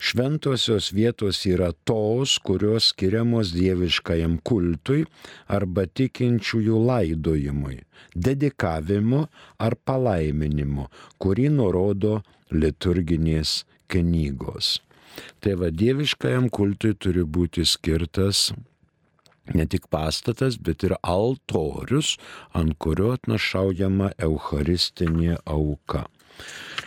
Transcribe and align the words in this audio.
Šventosios 0.00 0.86
vietos 0.96 1.42
yra 1.44 1.74
tos, 1.84 2.38
kurios 2.40 2.86
skiriamos 2.94 3.50
dieviškajam 3.52 4.38
kultui 4.48 5.02
arba 5.56 5.84
tikinčiųjų 5.84 6.78
laidojimui, 6.88 7.82
dedikavimu 8.16 9.26
ar 9.60 9.76
palaiminimu, 9.84 10.86
kurį 11.20 11.50
nurodo 11.58 12.22
liturginės 12.48 13.66
knygos. 13.92 14.78
Tai 15.44 15.58
va 15.60 15.68
dieviškajam 15.68 16.48
kultui 16.48 16.94
turi 16.96 17.26
būti 17.36 17.66
skirtas 17.68 18.48
ne 19.54 19.66
tik 19.66 19.88
pastatas, 19.92 20.56
bet 20.56 20.84
ir 20.86 20.94
altorius, 21.02 22.14
ant 22.56 22.76
kurio 22.82 23.12
atnašaujama 23.16 24.12
eucharistinė 24.28 25.40
auka. 25.44 26.06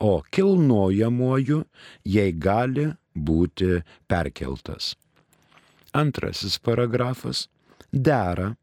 o 0.00 0.22
kilnojamuoju 0.32 1.64
jai 2.04 2.32
gali 2.32 2.88
būti 3.14 3.82
perkeltas. 4.08 4.96
Antrasis 5.92 6.58
paragrafas 6.58 7.48
dera, 7.92 8.54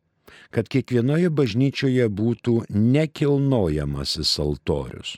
kad 0.50 0.68
kiekvienoje 0.72 1.30
bažnyčioje 1.30 2.08
būtų 2.09 2.64
nekilnojamasis 2.72 4.40
altorius, 4.40 5.18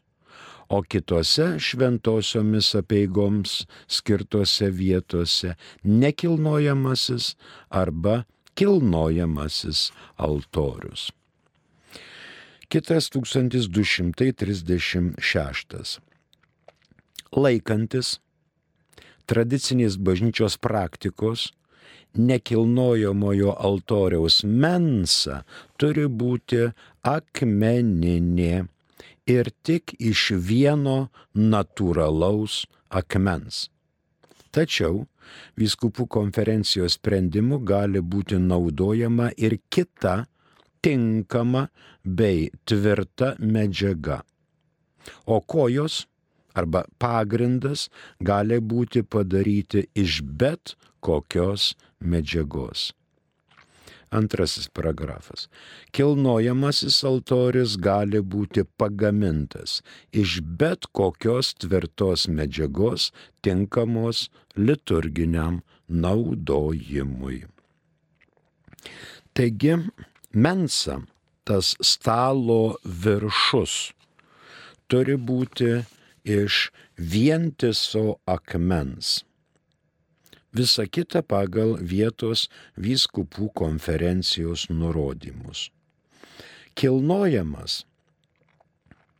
o 0.69 0.81
kitose 0.81 1.59
šventosiomis 1.61 2.73
apieigoms 2.81 3.67
skirtose 3.87 4.69
vietose 4.73 5.55
nekilnojamasis 5.83 7.35
arba 7.69 8.23
kilnojamasis 8.59 9.91
altorius. 10.17 11.11
Kitas 12.69 13.09
1236. 13.09 15.99
Laikantis 17.35 18.17
tradicinės 19.29 19.99
bažnyčios 20.01 20.57
praktikos, 20.57 21.51
nekilnojamojo 22.17 23.53
altoriaus 23.53 24.41
mensa 24.43 25.43
turi 25.77 26.07
būti 26.09 26.63
akmeninė 27.05 28.65
ir 29.29 29.51
tik 29.61 29.93
iš 29.99 30.31
vieno 30.33 31.09
natūralaus 31.37 32.63
akmens. 32.89 33.67
Tačiau 34.49 35.05
viskupų 35.61 36.07
konferencijos 36.09 36.97
sprendimu 36.97 37.61
gali 37.61 38.01
būti 38.01 38.39
naudojama 38.41 39.29
ir 39.37 39.59
kita 39.69 40.23
tinkama 40.81 41.67
bei 42.03 42.49
tvirta 42.65 43.35
medžiaga. 43.37 44.23
O 45.29 45.37
kojos 45.41 46.07
arba 46.55 46.85
pagrindas 46.99 47.89
gali 48.19 48.59
būti 48.59 49.03
padaryti 49.03 49.87
iš 49.95 50.21
bet 50.23 50.75
kokios 50.99 51.75
medžiagos. 51.99 52.91
Antrasis 54.09 54.65
paragrafas. 54.73 55.45
Kilnojamasis 55.93 57.03
altorius 57.05 57.75
gali 57.77 58.21
būti 58.25 58.63
pagamintas 58.81 59.83
iš 60.09 60.39
bet 60.41 60.89
kokios 60.97 61.53
tvirtos 61.61 62.25
medžiagos 62.25 63.11
tinkamos 63.45 64.29
liturginiam 64.57 65.61
naudojimui. 65.87 67.43
Taigi, 69.33 69.77
mensa, 70.33 70.99
tas 71.45 71.75
stalo 71.85 72.79
viršus, 72.83 73.93
turi 74.89 75.15
būti 75.17 75.69
iš 76.23 76.69
vientiso 76.97 78.19
akmens. 78.25 79.23
Visa 80.51 80.87
kita 80.89 81.21
pagal 81.21 81.77
vietos 81.77 82.47
vyskupų 82.73 83.51
konferencijos 83.53 84.65
nurodymus. 84.73 85.69
Kilnojamas 86.73 87.83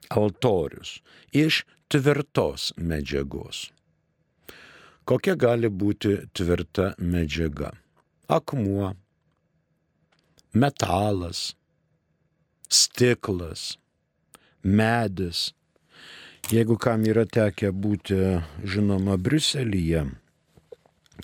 altorius 0.10 1.01
iš 1.31 1.66
tvirtos 1.88 2.74
medžiagos. 2.78 3.69
Kokia 5.06 5.36
gali 5.36 5.69
būti 5.69 6.16
tvirta 6.38 6.94
medžiaga? 7.01 7.72
Akmuo, 8.30 8.94
metalas, 10.54 11.56
stiklas, 12.69 13.78
medis. 14.62 15.50
Jeigu 16.50 16.80
kam 16.81 17.04
yra 17.06 17.28
tekę 17.30 17.69
būti, 17.78 18.16
žinoma, 18.66 19.19
Briuselyje, 19.22 20.07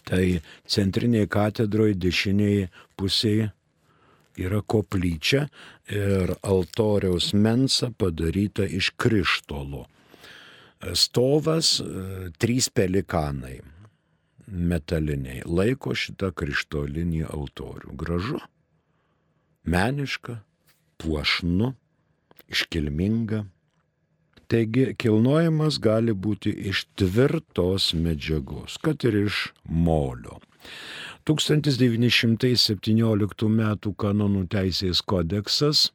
tai 0.06 0.24
centrinėje 0.69 1.30
katedroje 1.33 1.95
dešinėje 1.98 2.68
pusėje 3.00 3.48
yra 4.38 4.60
koplyčia 4.62 5.48
ir 5.89 6.36
altoriaus 6.45 7.31
mensa 7.33 7.89
padaryta 7.89 8.68
iš 8.69 8.92
krištolo. 9.01 9.88
Stovas 10.94 11.80
trys 12.38 12.69
pelikanai 12.69 13.57
metaliniai 14.45 15.42
laiko 15.50 15.95
šitą 15.98 16.30
krištolinį 16.38 17.24
altorių. 17.31 17.98
Gražu, 17.98 18.44
meniška, 19.66 20.38
puošnu, 21.01 21.74
iškilminga. 22.54 23.45
Taigi 24.47 24.94
kilnojimas 25.01 25.80
gali 25.81 26.13
būti 26.13 26.51
iš 26.71 26.86
tvirtos 27.00 27.94
medžiagos, 27.97 28.77
kad 28.83 29.03
ir 29.07 29.15
iš 29.25 29.36
molio. 29.65 30.39
1917 31.25 33.50
m. 33.50 33.62
kanonų 33.97 34.47
teisės 34.53 35.01
kodeksas 35.01 35.89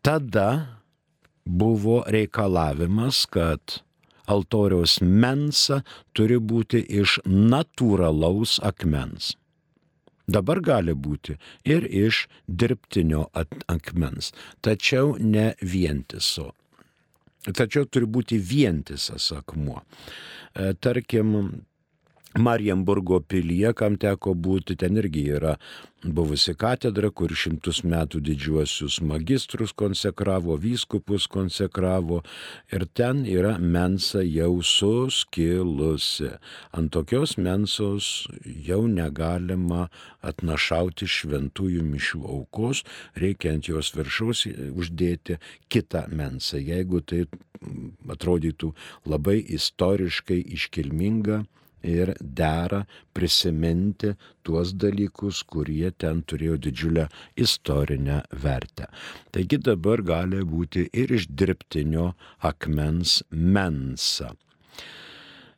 Tada 0.01 0.68
buvo 1.45 2.03
reikalavimas, 2.07 3.25
kad 3.31 3.62
altoriaus 4.27 5.00
mensa 5.01 5.81
turi 6.13 6.38
būti 6.39 6.83
iš 7.01 7.19
natūralaus 7.25 8.57
akmens. 8.63 9.35
Dabar 10.27 10.59
gali 10.59 10.91
būti 10.91 11.38
ir 11.63 11.88
iš 11.88 12.25
dirbtinio 12.47 13.29
akmens, 13.71 14.33
tačiau 14.62 15.15
ne 15.19 15.53
vientiso. 15.63 16.51
Tačiau 17.47 17.88
turi 17.88 18.09
būti 18.12 18.39
vientisas 18.44 19.29
akmuo. 19.31 19.79
E, 20.51 20.73
tarkim, 20.83 21.63
Marienburgo 22.38 23.19
pilyje, 23.19 23.74
kam 23.78 23.98
teko 23.98 24.34
būti, 24.38 24.75
ten 24.78 24.98
irgi 25.01 25.24
yra 25.38 25.56
buvusi 26.04 26.54
katedra, 26.54 27.10
kur 27.10 27.31
šimtus 27.34 27.81
metų 27.88 28.22
didžiuosius 28.28 29.00
magistrus 29.01 29.74
konsekravo, 29.74 30.56
vyskupus 30.62 31.25
konsekravo 31.31 32.22
ir 32.72 32.86
ten 32.94 33.24
yra 33.25 33.56
mensa 33.57 34.22
jau 34.22 34.62
suskilusi. 34.62 36.30
Ant 36.78 36.94
tokios 36.94 37.38
mensos 37.42 38.28
jau 38.45 38.83
negalima 38.88 39.88
atnašauti 40.22 41.10
šventųjų 41.10 41.83
mišių 41.90 42.24
aukos, 42.38 42.83
reikia 43.18 43.56
ant 43.57 43.72
jos 43.72 43.92
viršaus 43.98 44.45
uždėti 44.78 45.42
kitą 45.74 46.06
mensą, 46.13 46.62
jeigu 46.62 47.01
tai 47.01 47.25
atrodytų 48.13 48.74
labai 49.10 49.40
istoriškai 49.57 50.44
iškilminga 50.54 51.44
ir 51.83 52.13
dera 52.19 52.83
prisiminti 53.13 54.13
tuos 54.44 54.74
dalykus, 54.74 55.44
kurie 55.44 55.91
ten 55.91 56.24
turėjo 56.24 56.57
didžiulę 56.65 57.07
istorinę 57.35 58.21
vertę. 58.44 58.88
Taigi 59.31 59.59
dabar 59.62 60.01
gali 60.01 60.44
būti 60.44 60.88
ir 60.94 61.13
iš 61.18 61.27
dirbtinio 61.29 62.13
akmens 62.39 63.21
mensa. 63.31 64.33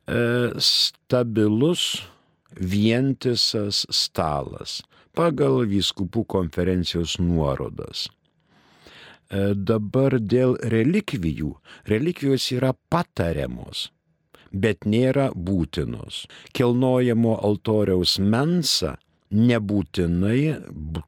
E, 0.07 0.51
stabilus 0.57 2.05
vientisas 2.55 3.85
stalas 3.93 4.79
pagal 5.13 5.65
vyskupų 5.69 6.25
konferencijos 6.25 7.19
nuorodas. 7.21 8.07
E, 9.29 9.53
dabar 9.53 10.17
dėl 10.19 10.57
relikvijų. 10.73 11.53
Relikvijos 11.89 12.49
yra 12.55 12.73
patariamos 12.89 13.89
bet 14.51 14.85
nėra 14.85 15.31
būtinos. 15.35 16.27
Kilnojamo 16.53 17.39
altoriaus 17.43 18.19
mensa 18.19 18.97
nebūtinai 19.29 20.61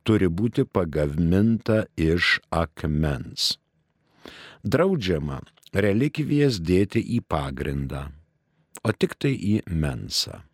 turi 0.05 0.27
būti 0.29 0.65
pagaminta 0.65 1.85
iš 1.97 2.39
akmens. 2.53 3.57
Draudžiama 4.63 5.41
relikvijas 5.73 6.59
dėti 6.61 7.01
į 7.17 7.21
pagrindą, 7.25 8.11
o 8.85 8.91
tik 8.93 9.15
tai 9.17 9.33
į 9.33 9.65
mensą. 9.65 10.45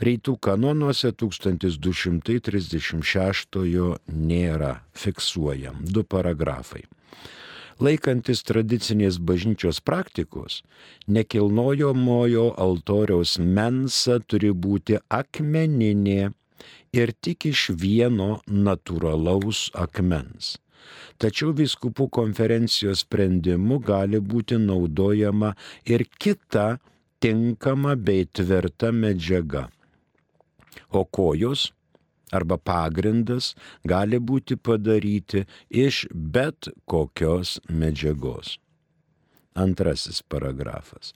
Reitų 0.00 0.40
kanonuose 0.40 1.12
1236 1.12 4.00
nėra 4.08 4.80
fiksuojam 4.96 5.84
du 5.84 6.04
paragrafai 6.08 6.88
laikantis 7.80 8.42
tradicinės 8.48 9.18
bažnyčios 9.18 9.80
praktikos, 9.80 10.60
nekilnojomojo 11.08 12.50
altoriaus 12.60 13.38
mensa 13.40 14.20
turi 14.20 14.52
būti 14.52 15.00
akmeninė 15.08 16.32
ir 16.92 17.12
tik 17.24 17.48
iš 17.50 17.70
vieno 17.82 18.40
natūralaus 18.46 19.68
akmens. 19.74 20.58
Tačiau 21.20 21.52
viskupų 21.56 22.08
konferencijos 22.12 23.04
sprendimu 23.04 23.78
gali 23.84 24.20
būti 24.20 24.56
naudojama 24.60 25.52
ir 25.84 26.06
kita 26.18 26.78
tinkama 27.20 27.96
bei 27.96 28.24
tvirta 28.24 28.90
medžiaga. 28.92 29.68
O 30.90 31.04
kojos 31.04 31.70
arba 32.30 32.58
pagrindas 32.58 33.54
gali 33.84 34.18
būti 34.18 34.56
padaryti 34.56 35.44
iš 35.70 36.06
bet 36.12 36.68
kokios 36.86 37.60
medžiagos. 37.68 38.58
Antrasis 39.54 40.22
paragrafas. 40.22 41.12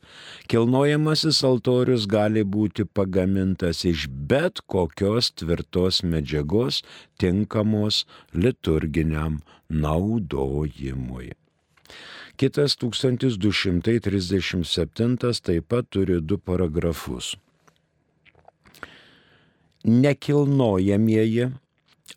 Kilnojamasis 0.51 1.45
altorius 1.47 2.07
gali 2.11 2.45
būti 2.45 2.85
pagamintas 2.85 3.85
iš 3.87 4.09
bet 4.11 4.61
kokios 4.67 5.31
tvirtos 5.39 6.03
medžiagos 6.03 6.83
tinkamos 7.23 8.07
liturginiam 8.35 9.41
naudojimui. 9.71 11.33
Kitas 12.37 12.77
1237 12.83 15.41
taip 15.47 15.69
pat 15.71 15.87
turi 15.95 16.19
du 16.21 16.39
paragrafus 16.39 17.37
nekilnojamieji 19.85 21.49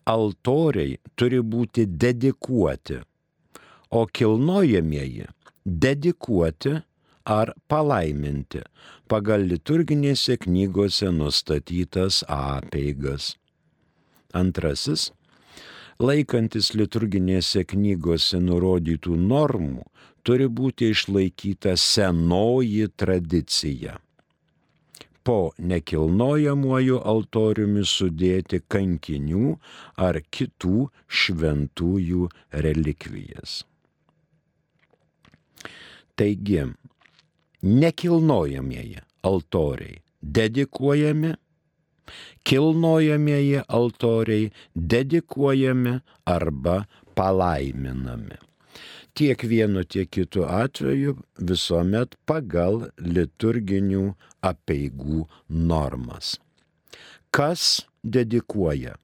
altoriai 0.08 0.98
turi 1.16 1.40
būti 1.40 1.84
dedikuoti, 1.86 3.00
o 3.90 4.06
kilnojamieji 4.06 5.26
dedikuoti 5.64 6.74
ar 7.28 7.52
palaiminti 7.68 8.62
pagal 9.08 9.44
liturginėse 9.50 10.38
knygose 10.44 11.12
nustatytas 11.12 12.22
apeigas. 12.28 13.36
Antrasis, 14.32 15.10
laikantis 16.00 16.72
liturginėse 16.76 17.64
knygose 17.68 18.40
nurodytų 18.40 19.16
normų, 19.16 19.84
turi 20.24 20.48
būti 20.48 20.92
išlaikyta 20.92 21.76
senoji 21.76 22.88
tradicija 22.96 23.98
po 25.28 25.50
nekilnojamuoju 25.60 26.98
altoriumi 27.10 27.82
sudėti 27.84 28.62
kankinių 28.74 29.50
ar 30.06 30.18
kitų 30.36 30.86
šventųjų 31.22 32.30
relikvijas. 32.64 33.58
Taigi, 36.16 36.64
nekilnojamieji 37.82 39.04
altoriai 39.28 40.00
dedikuojami, 40.40 41.36
kilnojamieji 42.48 43.62
altoriai 43.68 44.50
dedikuojami 44.96 45.98
arba 46.38 46.80
palaiminami 47.14 48.47
tiek 49.18 49.42
vienu, 49.42 49.82
tiek 49.82 50.10
kitu 50.10 50.44
atveju 50.46 51.16
visuomet 51.50 52.14
pagal 52.28 52.84
liturginių 53.02 54.12
apieigų 54.46 55.24
normas. 55.50 56.36
Kas 57.34 57.64
dedikuoja 58.06 58.94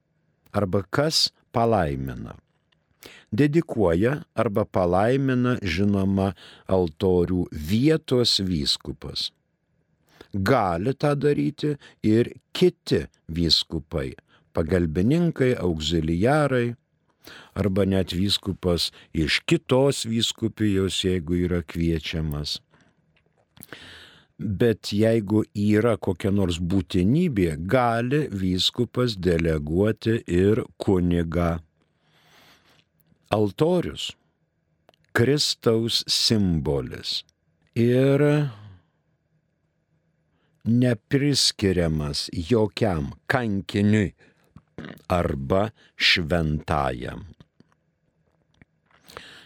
arba 0.55 0.85
kas 0.87 1.27
palaimina? 1.51 2.37
Dedikuoja 3.35 4.21
arba 4.39 4.63
palaimina 4.65 5.57
žinoma 5.59 6.31
altorių 6.71 7.49
vietos 7.51 8.39
vyskupas. 8.39 9.33
Gali 10.31 10.95
tą 10.95 11.17
daryti 11.19 11.75
ir 12.07 12.31
kiti 12.55 13.03
vyskupai, 13.27 14.15
pagalbininkai, 14.55 15.57
auxiliarai, 15.59 16.77
arba 17.55 17.85
net 17.85 18.13
vyskupas 18.13 18.91
iš 19.13 19.41
kitos 19.49 20.05
vyskupijos, 20.09 21.03
jeigu 21.05 21.39
yra 21.47 21.63
kviečiamas. 21.63 22.59
Bet 24.39 24.91
jeigu 24.93 25.45
yra 25.55 25.95
kokia 25.97 26.33
nors 26.35 26.59
būtinybė, 26.59 27.55
gali 27.71 28.25
vyskupas 28.35 29.15
deleguoti 29.17 30.19
ir 30.27 30.65
kunigą. 30.83 31.61
Altorius- 33.31 34.11
Kristaus 35.17 36.03
simbolis. 36.09 37.23
Ir 37.75 38.51
nepriskiriamas 40.65 42.31
jokiam 42.33 43.13
kankiniui 43.27 44.15
arba 45.09 45.69
šventajam. 45.97 47.25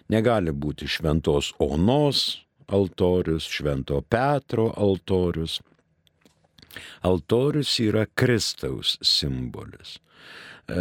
Negali 0.09 0.53
būti 0.57 0.89
šventos 0.89 1.53
Onos 1.61 2.41
altorius, 2.69 3.49
švento 3.49 4.01
Petro 4.01 4.71
altorius. 4.77 5.61
Altorius 7.05 7.73
yra 7.81 8.07
Kristaus 8.15 8.97
simbolis. 9.05 9.99
E, 10.69 10.81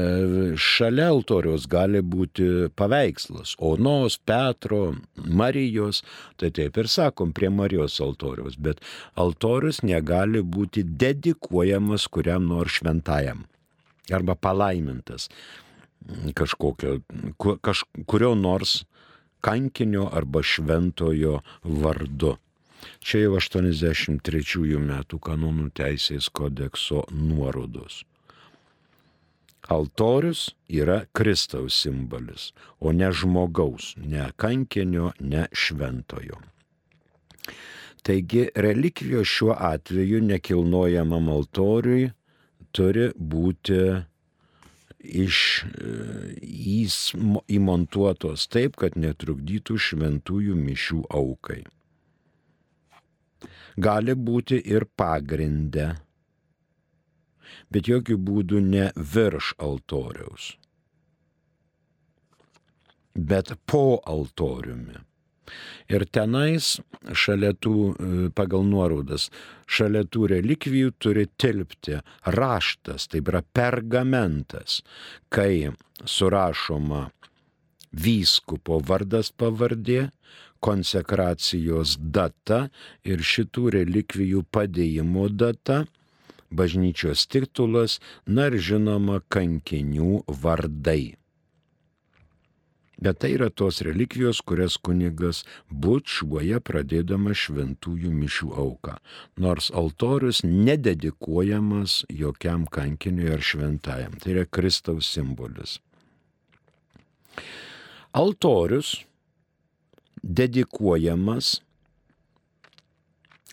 šalia 0.60 1.10
altoriaus 1.12 1.68
gali 1.72 2.02
būti 2.04 2.70
paveikslas 2.76 3.56
Onos, 3.64 4.18
Petro, 4.20 4.96
Marijos, 5.16 6.04
tai 6.36 6.52
taip 6.56 6.80
ir 6.80 6.92
sakom 6.92 7.32
prie 7.36 7.52
Marijos 7.52 8.00
altoriaus, 8.04 8.56
bet 8.60 8.84
altorius 9.16 9.84
negali 9.84 10.44
būti 10.44 10.84
dedikuojamas 10.84 12.08
kuriam 12.12 12.48
nors 12.52 12.80
šventajam 12.80 13.46
arba 14.14 14.36
palaimintas 14.36 15.30
kažkokio, 16.34 17.00
kaž, 17.62 17.84
kurio 18.06 18.36
nors 18.36 18.84
kankinio 19.42 20.10
arba 20.14 20.44
šventojo 20.44 21.40
vardu. 21.64 22.38
Čia 23.00 23.24
jau 23.26 23.38
83 23.40 24.78
metų 24.80 25.20
kanonų 25.20 25.72
teisės 25.76 26.30
kodekso 26.30 27.04
nuorodos. 27.12 28.04
Altorius 29.68 30.54
yra 30.72 31.02
Kristaus 31.12 31.76
simbolis, 31.82 32.54
o 32.80 32.94
ne 32.96 33.10
žmogaus, 33.12 33.96
ne 33.98 34.30
kankinio, 34.40 35.12
ne 35.20 35.48
šventojo. 35.52 36.40
Taigi 38.08 38.46
relikvijos 38.56 39.28
šiuo 39.28 39.58
atveju 39.60 40.22
nekilnojamam 40.24 41.28
altoriui 41.34 42.12
turi 42.78 43.10
būti 43.34 43.82
iš, 45.26 45.40
jis 46.42 46.98
įmontuotos 47.60 48.48
taip, 48.54 48.78
kad 48.82 48.98
netrukdytų 49.00 49.78
šventųjų 49.90 50.58
mišių 50.62 51.04
aukai. 51.22 51.64
Gali 53.78 54.14
būti 54.18 54.58
ir 54.66 54.88
pagrindę 54.98 55.92
bet 57.74 57.90
jokių 57.92 58.18
būdų 58.30 58.62
ne 58.68 58.86
virš 59.16 59.54
altoriaus, 59.68 60.52
bet 63.32 63.54
po 63.66 64.00
altoriumi. 64.16 65.04
Ir 65.92 66.06
tenais, 66.12 66.78
šalia 67.14 67.54
tų, 67.54 67.76
e, 67.92 68.30
pagal 68.36 68.66
nuorodas, 68.68 69.30
šalia 69.68 70.04
tų 70.04 70.32
relikvijų 70.34 70.94
turi 71.00 71.28
tilpti 71.40 72.02
raštas, 72.26 73.08
tai 73.12 73.22
yra 73.24 73.42
pergamentas, 73.42 74.82
kai 75.30 75.72
surašoma 76.04 77.08
vyskupo 77.92 78.82
vardas 78.84 79.32
pavardė, 79.32 80.10
konsekracijos 80.60 81.98
data 82.02 82.68
ir 83.06 83.22
šitų 83.22 83.70
relikvijų 83.78 84.42
padėjimo 84.52 85.28
data 85.30 85.86
bažnyčios 86.50 87.28
titulas, 87.28 88.00
na 88.26 88.48
ir 88.50 88.58
žinoma 88.70 89.22
kankinių 89.34 90.24
vardai. 90.28 91.18
Bet 92.98 93.20
tai 93.22 93.36
yra 93.36 93.50
tos 93.54 93.84
relikvijos, 93.86 94.40
kurias 94.42 94.78
kunigas 94.82 95.44
bučiuoja 95.70 96.58
pradėdama 96.66 97.36
šventųjų 97.38 98.10
mišių 98.10 98.50
auką, 98.64 98.96
nors 99.38 99.70
altorius 99.70 100.42
nededikuojamas 100.46 102.00
jokiam 102.10 102.66
kankiniui 102.66 103.30
ar 103.36 103.44
šventajam. 103.46 104.18
Tai 104.18 104.34
yra 104.34 104.48
Kristaus 104.50 105.12
simbolis. 105.14 105.78
Altorius 108.18 108.96
dedikuojamas 110.24 111.60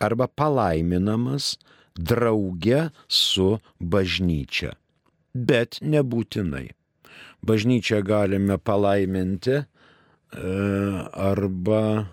arba 0.00 0.26
palaiminamas 0.26 1.58
drauge 1.94 2.88
su 3.08 3.58
bažnyčia. 3.80 4.72
Bet 5.34 5.78
nebūtinai. 5.82 6.70
Bažnyčią 7.44 8.02
galime 8.06 8.58
palaiminti 8.58 9.56
e, 9.60 9.64
arba 11.12 12.06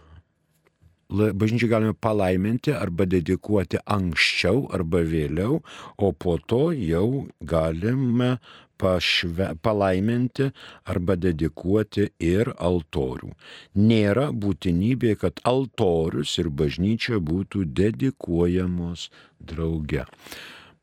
bažnyčią 1.12 1.68
galime 1.68 1.94
palaiminti 1.94 2.72
arba 2.72 3.06
dedikuoti 3.06 3.80
anksčiau 3.86 4.68
arba 4.72 5.04
vėliau, 5.04 5.60
o 5.98 6.12
po 6.12 6.38
to 6.40 6.72
jau 6.72 7.28
galime 7.42 8.38
pašve, 8.82 9.52
palaiminti 9.62 10.50
arba 10.90 11.18
dedikuoti 11.20 12.08
ir 12.32 12.54
altorių. 12.58 13.34
Nėra 13.78 14.30
būtinybė, 14.34 15.16
kad 15.22 15.44
altorius 15.44 16.38
ir 16.42 16.50
bažnyčia 16.50 17.20
būtų 17.22 17.68
dedikuojamos 17.82 19.10
drauge. 19.40 20.08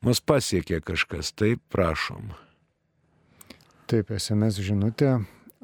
Mus 0.05 0.21
pasiekė 0.23 0.78
kažkas, 0.93 1.33
taip 1.35 1.64
prašom. 1.75 2.31
Taip, 3.88 4.11
SMS 4.12 4.61
žinutė, 4.61 5.14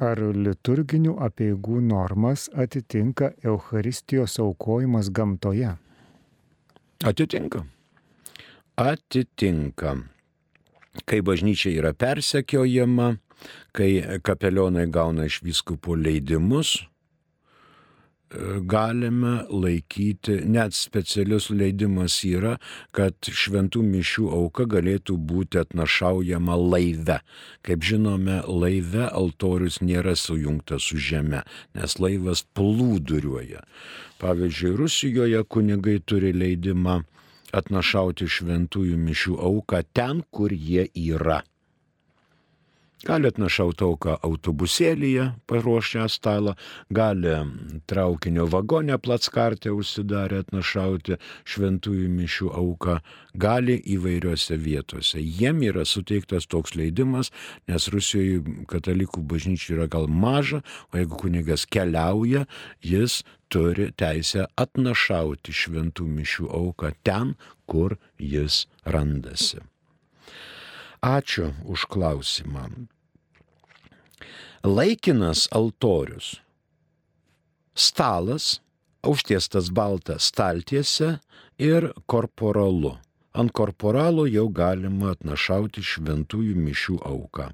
ar 0.01 0.21
liturginių 0.33 1.19
apieigų 1.27 1.83
normas 1.85 2.49
atitinka 2.57 3.35
Euharistijos 3.45 4.39
aukojimas 4.41 5.13
gamtoje? 5.13 5.77
Atitinka. 7.05 7.67
Atitinka 8.81 9.99
kai 11.03 11.21
bažnyčia 11.27 11.73
yra 11.75 11.93
persekiojama, 11.93 13.17
kai 13.75 14.21
kapelionai 14.23 14.87
gauna 14.91 15.27
iš 15.29 15.41
vyskupų 15.45 15.99
leidimus, 15.99 16.77
galime 18.61 19.45
laikyti, 19.51 20.41
net 20.47 20.75
specialius 20.75 21.51
leidimas 21.51 22.17
yra, 22.27 22.57
kad 22.95 23.15
šventų 23.31 23.83
mišių 23.87 24.29
auka 24.35 24.67
galėtų 24.71 25.17
būti 25.19 25.61
atnašaujama 25.63 26.57
laive. 26.59 27.21
Kaip 27.67 27.87
žinome, 27.87 28.41
laive 28.49 29.09
altorius 29.09 29.81
nėra 29.85 30.17
sujungtas 30.19 30.91
su 30.91 30.99
žeme, 30.99 31.45
nes 31.79 31.99
laivas 32.03 32.45
plūduriuoja. 32.57 33.65
Pavyzdžiui, 34.23 34.77
Rusijoje 34.79 35.43
kunigai 35.49 35.99
turi 36.05 36.33
leidimą 36.35 37.03
atnašauti 37.55 38.29
šventųjų 38.31 38.99
mišių 38.99 39.41
auką 39.49 39.83
ten, 39.95 40.23
kur 40.35 40.53
jie 40.53 40.89
yra. 40.95 41.43
Gali 43.05 43.29
atnašauti 43.29 43.85
auką 43.85 44.15
autobusėlyje, 44.25 45.27
paruošę 45.51 46.07
stalą, 46.09 46.55
gali 46.89 47.35
traukinio 47.91 48.47
vagonę 48.49 48.97
platskartę 48.99 49.75
užsidarę 49.77 50.39
atnašauti 50.41 51.19
šventųjų 51.45 52.07
mišių 52.15 52.49
auką, 52.61 52.95
gali 53.37 53.77
įvairiose 53.97 54.57
vietose. 54.57 55.21
Jiem 55.21 55.61
yra 55.69 55.85
suteiktas 55.85 56.49
toks 56.49 56.73
leidimas, 56.81 57.29
nes 57.69 57.91
Rusijoje 57.93 58.41
katalikų 58.73 59.21
bažnyčia 59.29 59.77
yra 59.77 59.91
gal 59.93 60.09
maža, 60.09 60.63
o 60.89 60.97
jeigu 60.97 61.21
kunigas 61.21 61.69
keliauja, 61.69 62.47
jis 62.81 63.21
turi 63.53 63.91
teisę 63.93 64.49
atnašauti 64.57 65.53
šventų 65.53 66.09
mišių 66.09 66.49
auką 66.57 66.95
ten, 67.05 67.37
kur 67.69 67.99
jis 68.17 68.65
randasi. 68.89 69.61
Ačiū 71.05 71.53
už 71.69 71.85
klausimą. 71.93 72.94
Laikinas 74.65 75.49
altorius. 75.53 76.41
Stalas, 77.75 78.61
užtiestas 79.03 79.71
baltą 79.71 80.19
staltiesę 80.19 81.19
ir 81.59 81.93
korporalu. 82.07 82.97
Ant 83.35 83.51
korporalo 83.51 84.29
jau 84.31 84.47
galima 84.49 85.11
atnašauti 85.13 85.83
šventųjų 85.83 86.55
mišių 86.55 87.01
auką. 87.03 87.51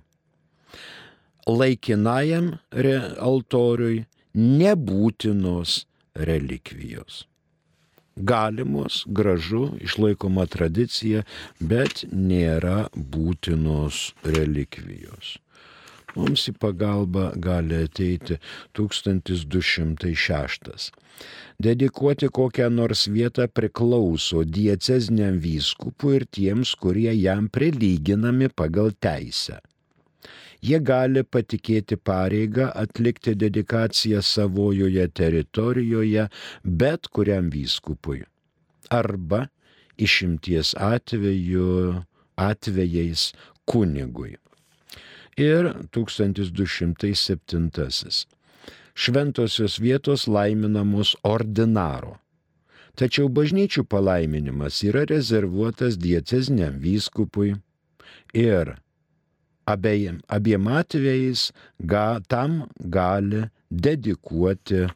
Laikinajam 1.48 2.52
altoriui 3.16 4.04
nebūtinos 4.36 5.84
relikvijos. 6.14 7.24
Galimos, 8.16 9.04
gražu, 9.06 9.70
išlaikoma 9.80 10.44
tradicija, 10.50 11.22
bet 11.60 12.04
nėra 12.12 12.90
būtinos 12.92 14.10
relikvijos. 14.26 15.38
Mums 16.16 16.48
į 16.50 16.52
pagalbą 16.62 17.24
gali 17.46 17.76
ateiti 17.84 18.34
1206. 18.78 20.90
Dedikuoti 21.62 22.26
kokią 22.38 22.68
nors 22.74 23.02
vietą 23.08 23.44
priklauso 23.48 24.44
diecezniam 24.44 25.38
vyskupui 25.44 26.16
ir 26.20 26.24
tiems, 26.38 26.74
kurie 26.74 27.12
jam 27.14 27.48
prilyginami 27.48 28.48
pagal 28.48 28.92
teisę 29.06 29.60
jie 30.60 30.76
gali 30.84 31.22
patikėti 31.24 31.96
pareigą 31.96 32.66
atlikti 32.82 33.32
dedikaciją 33.42 34.20
savojoje 34.30 35.06
teritorijoje 35.20 36.26
bet 36.82 37.08
kuriam 37.08 37.48
vyskupui 37.54 38.20
arba 38.90 39.46
išimties 40.00 40.74
atveju, 40.74 42.02
atvejais 42.36 43.30
kunigui. 43.68 44.36
Ir 45.36 45.74
1207. 45.90 48.26
Šventosios 48.94 49.80
vietos 49.80 50.28
laiminamos 50.28 51.16
ordinaro. 51.22 52.18
Tačiau 52.98 53.28
bažnyčių 53.32 53.84
palaiminimas 53.88 54.82
yra 54.84 55.04
rezervuotas 55.08 55.96
diecezniam 55.96 56.76
vyskupui 56.82 57.54
ir 58.34 58.76
abiem, 59.66 60.20
abiem 60.28 60.68
atvejais 60.68 61.52
ga, 61.80 62.20
tam 62.28 62.68
gali 62.76 63.50
dedikuoti 63.70 64.88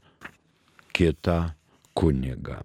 kitą 0.92 1.54
kunigą. 1.94 2.62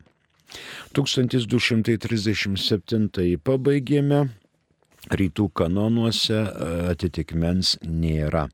1237 0.98 3.38
pabaigėme, 3.46 4.30
rytų 5.08 5.50
kanonuose 5.56 6.40
atitikmens 6.92 7.78
nėra. 7.84 8.48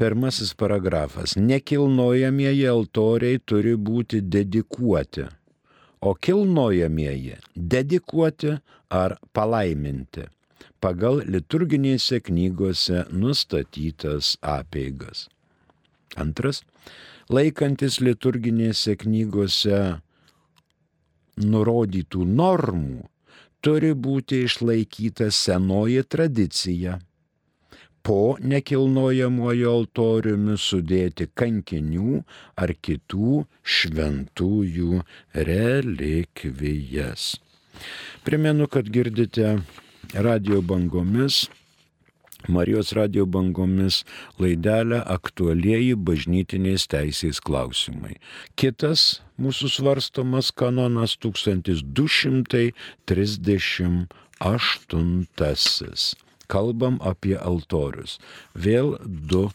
Pirmasis 0.00 0.54
paragrafas. 0.56 1.36
Nekilnojamieji 1.36 2.66
altoriai 2.72 3.40
turi 3.44 3.76
būti 3.76 4.22
dedikuoti, 4.24 5.26
o 6.00 6.14
kilnojamieji 6.16 7.36
dedikuoti 7.54 8.54
ar 8.90 9.18
palaiminti 9.36 10.24
pagal 10.80 11.20
liturginėse 11.28 12.20
knygose 12.24 13.04
nustatytas 13.12 14.36
apeigas. 14.40 15.28
Antras. 16.16 16.64
Laikantis 17.30 18.00
liturginėse 18.02 18.96
knygose 18.98 20.00
nurodytų 21.38 22.24
normų, 22.26 23.04
turi 23.64 23.92
būti 24.06 24.44
išlaikyta 24.46 25.30
senoji 25.34 26.02
tradicija 26.14 26.98
po 28.02 28.36
nekilnojamojo 28.52 29.72
altoriumi 29.78 30.56
sudėti 30.58 31.28
kankinių 31.36 32.22
ar 32.64 32.72
kitų 32.86 33.44
šventųjų 33.76 35.02
relikvijas. 35.50 37.34
Primenu, 38.24 38.68
kad 38.72 38.88
girdite 38.92 39.58
radio 40.14 40.60
bangomis 40.64 41.44
Marijos 42.48 42.92
radio 42.92 43.26
bangomis 43.26 44.04
laidelę 44.40 45.04
aktualieji 45.04 45.96
bažnytinės 45.96 46.86
teisės 46.90 47.40
klausimai. 47.44 48.16
Kitas 48.56 49.22
mūsų 49.40 49.68
svarstomas 49.76 50.52
kanonas 50.52 51.16
1238. 51.20 54.06
Kalbam 56.50 56.98
apie 57.06 57.36
altorius. 57.38 58.18
Vėl 58.54 58.98
du 59.04 59.50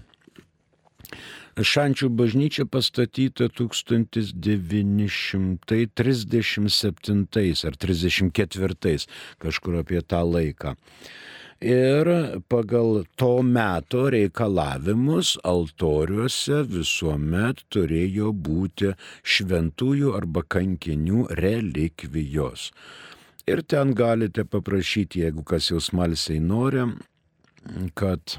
Šančių 1.54 2.08
bažnyčia 2.18 2.66
pastatyta 2.66 3.46
1937 3.48 4.34
ar 7.70 7.76
1934 7.78 9.06
kažkur 9.38 9.78
apie 9.78 10.02
tą 10.02 10.22
laiką 10.26 10.74
ir 11.60 12.10
pagal 12.48 13.04
to 13.16 13.42
meto 13.42 14.06
reikalavimus 14.12 15.34
altoriuose 15.44 16.62
visuomet 16.70 17.64
turėjo 17.74 18.32
būti 18.48 18.94
šventųjų 19.22 20.14
arba 20.16 20.44
kankinių 20.56 21.26
relikvijos. 21.40 22.70
Ir 23.46 23.60
ten 23.68 23.92
galite 23.92 24.46
paprašyti, 24.48 25.20
jeigu 25.26 25.44
kas 25.44 25.68
jau 25.68 25.80
smalsiai 25.80 26.40
nori, 26.40 26.86
kad 27.94 28.38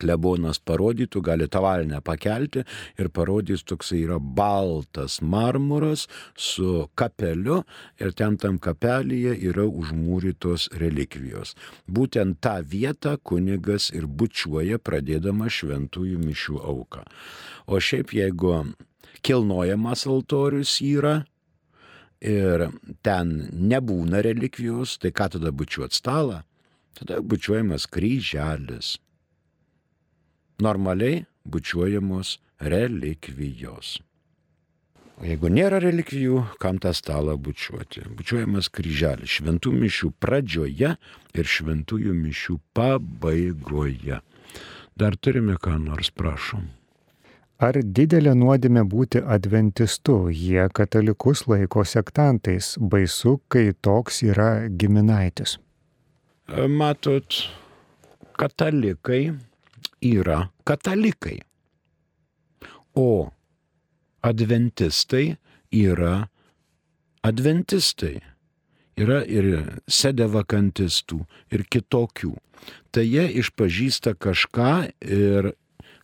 klebonas 0.00 0.60
parodytų, 0.62 1.22
gali 1.24 1.48
tavalinę 1.50 2.00
pakelti 2.04 2.64
ir 3.00 3.10
parodys, 3.14 3.64
toksai 3.66 4.02
yra 4.04 4.18
baltas 4.20 5.20
marmuras 5.22 6.06
su 6.36 6.88
kapeliu 6.98 7.62
ir 8.00 8.14
ten 8.16 8.38
tam 8.40 8.58
kapelyje 8.62 9.34
yra 9.50 9.66
užmūrytos 9.68 10.70
relikvijos. 10.80 11.56
Būtent 11.86 12.40
tą 12.44 12.58
vietą 12.64 13.16
kunigas 13.22 13.90
ir 13.92 14.06
bučiuoja 14.06 14.80
pradėdama 14.82 15.50
šventųjų 15.52 16.22
mišių 16.22 16.62
auką. 16.62 17.04
O 17.66 17.78
šiaip 17.80 18.14
jeigu 18.16 18.56
kilnojamas 19.22 20.06
altorius 20.10 20.80
yra, 20.82 21.22
ir 22.22 22.68
ten 23.02 23.34
nebūna 23.50 24.22
relikvijos, 24.22 24.96
tai 25.02 25.10
ką 25.14 25.32
tada 25.36 25.50
bučiuot 25.50 25.94
stalą? 25.94 26.42
Tada 26.98 27.18
bučiuojamas 27.24 27.88
kryželis 27.90 28.98
normaliai 30.62 31.24
bučiuojamos 31.44 32.38
relikvijos. 32.72 34.00
O 35.20 35.26
jeigu 35.28 35.50
nėra 35.52 35.78
relikvijų, 35.82 36.38
kam 36.62 36.80
tą 36.82 36.90
stalą 36.96 37.36
bučiuoti? 37.38 38.02
Bučiuojamas 38.18 38.70
kryželis 38.74 39.36
šventų 39.36 39.70
mišių 39.76 40.08
pradžioje 40.22 40.94
ir 41.38 41.50
šventųjų 41.54 42.14
mišių 42.16 42.56
pabaigoje. 42.74 44.18
Dar 44.98 45.16
turime 45.16 45.54
ką 45.62 45.76
nors, 45.78 46.10
prašom. 46.10 46.64
Ar 47.62 47.78
didelė 47.78 48.32
nuodėmė 48.34 48.82
būti 48.90 49.22
adventistu, 49.22 50.16
jie 50.34 50.64
katalikus 50.74 51.44
laiko 51.46 51.84
sektantais, 51.86 52.72
baisu, 52.80 53.36
kai 53.46 53.68
toks 53.86 54.24
yra 54.26 54.66
giminaitis? 54.66 55.60
Matot, 56.50 57.38
katalikai 58.34 59.22
yra 60.02 60.50
katalikai. 60.68 61.40
O 62.94 63.30
adventistai 64.22 65.36
yra 65.72 66.28
Adventistai 67.22 68.16
yra 68.98 69.20
ir 69.22 69.46
sedevakantistų, 69.86 71.20
ir 71.54 71.62
kitokių. 71.70 72.32
Tai 72.90 73.04
jie 73.06 73.28
išpažįsta 73.38 74.16
kažką 74.18 74.72
ir, 75.06 75.52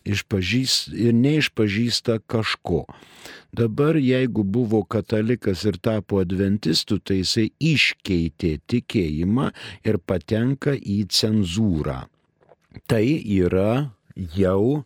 išpažįst, 0.07 0.93
ir 0.95 1.17
neišpažįsta 1.19 2.21
kažko. 2.31 2.85
Dabar 3.51 3.99
jeigu 3.99 4.45
buvo 4.47 4.85
katalikas 4.87 5.65
ir 5.67 5.75
tapo 5.83 6.21
adventistų, 6.23 7.01
tai 7.03 7.19
jisai 7.19 7.49
iškeitė 7.59 8.55
tikėjimą 8.71 9.51
ir 9.83 9.99
patenka 9.99 10.71
į 10.71 11.01
cenzūrą. 11.11 12.05
Tai 12.89 13.05
yra 13.25 13.91
jau 14.15 14.83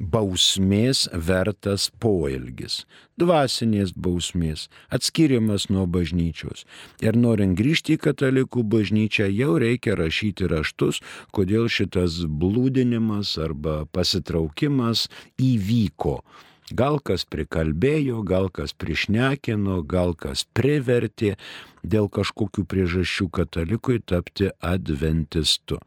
bausmės 0.00 1.04
vertas 1.12 1.90
poelgis, 2.00 2.84
dvasinės 3.20 3.92
bausmės, 3.92 4.66
atskiriamas 4.88 5.68
nuo 5.68 5.84
bažnyčios. 5.84 6.64
Ir 7.04 7.16
norint 7.20 7.56
grįžti 7.58 7.98
į 7.98 8.02
katalikų 8.06 8.64
bažnyčią, 8.72 9.28
jau 9.28 9.58
reikia 9.60 9.98
rašyti 10.00 10.48
raštus, 10.48 11.02
kodėl 11.36 11.68
šitas 11.68 12.22
blūdinimas 12.24 13.36
arba 13.40 13.84
pasitraukimas 13.92 15.08
įvyko. 15.36 16.22
Gal 16.70 17.00
kas 17.02 17.24
prikalbėjo, 17.26 18.22
gal 18.22 18.48
kas 18.54 18.72
prišnekino, 18.78 19.80
gal 19.82 20.14
kas 20.14 20.44
privertė 20.54 21.34
dėl 21.82 22.06
kažkokių 22.12 22.64
priežasčių 22.70 23.26
katalikui 23.34 23.98
tapti 24.06 24.52
adventistu. 24.62 25.80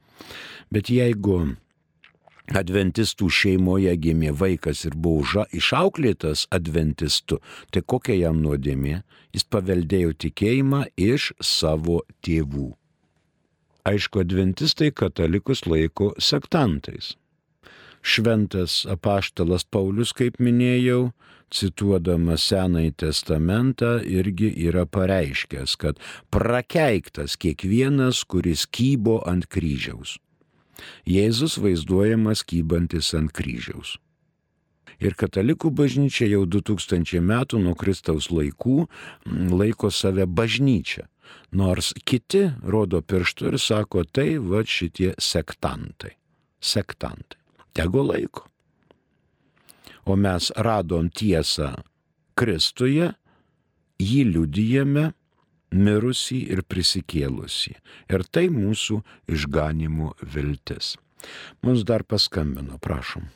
Bet 0.74 0.92
jeigu 0.92 1.56
adventistų 2.52 3.30
šeimoje 3.32 3.96
gimė 4.04 4.34
vaikas 4.36 4.84
ir 4.84 4.98
buvo 5.00 5.46
išauklėtas 5.56 6.48
adventistu, 6.52 7.40
tai 7.72 7.82
kokia 7.82 8.20
jam 8.20 8.44
nuodėmė? 8.44 9.02
Jis 9.34 9.48
paveldėjo 9.50 10.14
tikėjimą 10.20 10.84
iš 11.00 11.32
savo 11.42 12.04
tėvų. 12.22 12.74
Aišku, 13.88 14.22
adventistai 14.24 14.92
katalikus 14.96 15.66
laiko 15.68 16.14
sektantais. 16.20 17.16
Šventas 18.04 18.84
apaštalas 18.92 19.64
Paulius, 19.64 20.12
kaip 20.12 20.42
minėjau, 20.44 21.14
cituodamas 21.54 22.44
Senąjį 22.50 22.92
testamentą, 23.06 23.94
irgi 24.04 24.50
yra 24.68 24.84
pareiškęs, 24.90 25.78
kad 25.80 26.02
prakeiktas 26.34 27.38
kiekvienas, 27.40 28.26
kuris 28.28 28.66
kybo 28.68 29.22
ant 29.30 29.48
kryžiaus. 29.48 30.18
Jėzus 31.08 31.56
vaizduojamas 31.64 32.44
kybantis 32.44 33.14
ant 33.16 33.32
kryžiaus. 33.32 33.98
Ir 35.04 35.16
katalikų 35.20 35.72
bažnyčia 35.74 36.28
jau 36.32 36.44
2000 36.48 37.22
metų 37.24 37.60
nuo 37.64 37.74
Kristaus 37.76 38.30
laikų 38.32 38.86
laiko 39.52 39.92
save 39.92 40.28
bažnyčia. 40.28 41.08
Nors 41.56 41.94
kiti 42.06 42.50
rodo 42.64 43.02
pirštų 43.02 43.54
ir 43.54 43.60
sako, 43.62 44.04
tai 44.04 44.36
va 44.38 44.64
šitie 44.68 45.14
sektantai. 45.20 46.18
Sektantai. 46.60 47.43
Tegu 47.74 48.04
laiko. 48.06 48.48
O 50.06 50.16
mes 50.20 50.52
radom 50.56 51.10
tiesą 51.10 51.72
Kristuje, 52.38 53.12
jį 54.02 54.22
liudijame 54.34 55.12
mirusį 55.74 56.40
ir 56.54 56.64
prisikėlusį. 56.70 57.76
Ir 58.14 58.26
tai 58.30 58.48
mūsų 58.54 59.00
išganimo 59.32 60.14
viltis. 60.36 60.96
Mums 61.64 61.86
dar 61.88 62.04
paskambino, 62.04 62.78
prašom. 62.84 63.30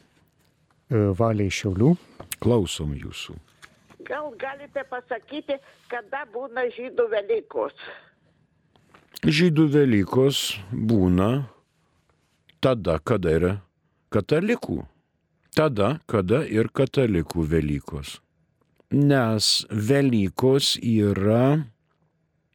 E, 0.91 1.03
Valiai 1.17 1.51
Šiaulių. 1.53 1.93
Klausom 2.43 2.93
jūsų. 2.97 3.37
Gal 4.07 4.29
galite 4.39 4.83
pasakyti, 4.87 5.57
kada 5.91 6.25
būna 6.33 6.67
žydų 6.75 7.07
Velykos? 7.11 7.75
Žydų 9.25 9.65
Velykos 9.73 10.41
būna 10.71 11.47
tada, 12.63 12.99
kada 13.03 13.33
yra 13.39 13.53
katalikų. 14.13 14.83
Tada, 15.57 15.97
kada 16.05 16.43
ir 16.45 16.69
katalikų 16.69 17.47
Velykos. 17.49 18.19
Nes 18.93 19.65
Velykos 19.71 20.75
yra 20.79 21.65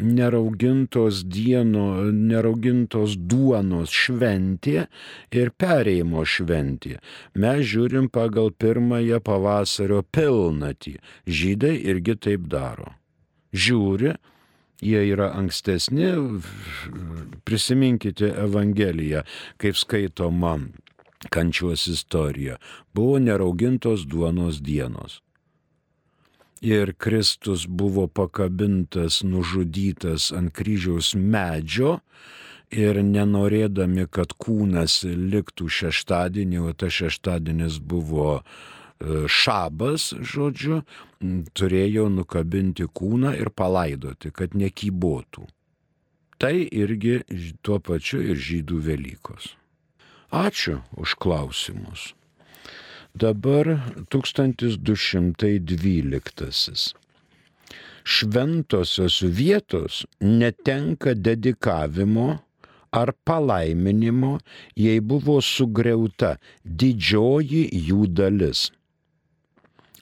neraugintos 0.03 1.23
dieno, 1.29 1.87
neraugintos 2.11 3.15
duonos 3.17 3.93
šventė 3.95 4.87
ir 5.35 5.53
pereimo 5.59 6.25
šventė. 6.27 6.99
Mes 7.39 7.63
žiūrim 7.71 8.09
pagal 8.13 8.53
pirmąją 8.53 9.23
pavasario 9.25 10.03
pilnatį. 10.03 10.99
Žydai 11.27 11.75
irgi 11.93 12.19
taip 12.19 12.49
daro. 12.51 12.93
Žiūri, 13.53 14.15
jie 14.83 15.03
yra 15.13 15.31
ankstesni, 15.39 16.11
prisiminkite 17.47 18.33
Evangeliją, 18.47 19.23
kaip 19.63 19.79
skaitoma 19.79 20.57
kančios 21.31 21.87
istorija. 21.87 22.57
Buvo 22.95 23.19
neraugintos 23.19 24.07
duonos 24.07 24.63
dienos 24.63 25.21
ir 26.63 26.95
Kristus 26.95 27.67
buvo 27.67 28.07
pakabintas, 28.07 29.23
nužudytas 29.23 30.31
ant 30.33 30.53
kryžiaus 30.55 31.15
medžio 31.19 31.99
ir 32.71 33.03
nenorėdami, 33.03 34.07
kad 34.07 34.33
kūnas 34.39 35.03
liktų 35.05 35.67
šeštadienį, 35.69 36.61
o 36.63 36.71
tas 36.73 36.95
šeštadienis 36.95 37.81
buvo 37.83 38.29
e, 38.39 38.45
šabas, 39.27 40.13
žodžiu, 40.23 40.85
turėjo 41.53 42.07
nukabinti 42.15 42.87
kūną 42.87 43.35
ir 43.43 43.51
palaidoti, 43.51 44.31
kad 44.31 44.55
nekybotų. 44.55 45.49
Tai 46.39 46.55
irgi 46.63 47.21
tuo 47.63 47.83
pačiu 47.83 48.23
ir 48.23 48.39
žydų 48.39 48.81
Velykos. 48.87 49.53
Ačiū 50.33 50.81
už 50.97 51.21
klausimus. 51.21 52.17
Dabar 53.13 53.85
1212. 54.09 56.97
Šventosios 58.05 59.23
vietos 59.23 60.07
netenka 60.21 61.15
dedikavimo 61.15 62.39
ar 62.93 63.13
palaiminimo, 63.25 64.39
jei 64.77 65.01
buvo 65.01 65.41
sugriauta 65.45 66.37
didžioji 66.65 67.69
jų 67.89 68.07
dalis. 68.09 68.73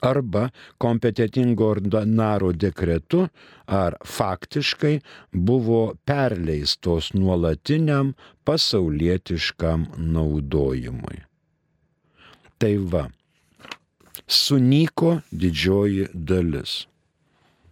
Arba 0.01 0.49
kompetitingo 0.81 1.67
ordinaro 1.75 2.51
dekretu, 2.57 3.27
ar 3.67 3.95
faktiškai 4.05 4.95
buvo 5.31 5.81
perleistos 6.05 7.13
nuolatiniam 7.13 8.13
pasaulietiškam 8.43 9.85
naudojimui. 9.97 11.21
Tai 12.57 12.75
va, 12.93 13.03
sunyko 14.27 15.19
didžioji 15.31 16.07
dalis. 16.13 16.85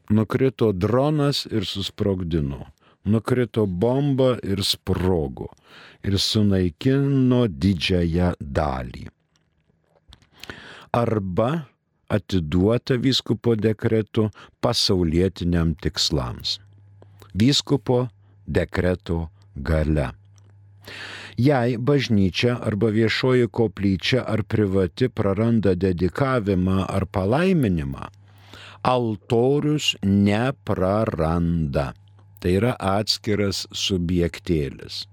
Nukrito 0.09 0.71
dronas 0.73 1.45
ir 1.45 1.65
susprogdino. 1.69 2.65
Nukrito 3.05 3.65
bomba 3.65 4.35
ir 4.43 4.63
sprogo. 4.65 5.51
Ir 6.03 6.17
sunaikino 6.17 7.45
didžiąją 7.47 8.31
dalį. 8.41 9.05
Arba 10.97 11.49
atiduota 12.09 12.97
vyskupo 12.97 13.55
dekretu 13.55 14.29
pasaulietiniam 14.61 15.75
tikslams. 15.81 16.59
Vyskupo 17.39 18.07
dekreto 18.47 19.29
gale. 19.55 20.09
Jei 21.39 21.77
bažnyčia 21.77 22.57
arba 22.67 22.89
viešoji 22.91 23.47
koplyčia 23.47 24.25
ar 24.27 24.43
privati 24.43 25.07
praranda 25.09 25.75
dedikavimą 25.75 26.83
ar 26.89 27.05
palaiminimą, 27.05 28.09
altorius 28.83 29.95
nepraranda. 30.03 31.93
Tai 32.39 32.51
yra 32.55 32.73
atskiras 32.79 33.65
subjektėlis. 33.75 35.03